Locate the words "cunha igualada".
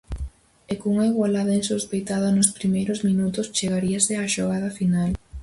0.81-1.57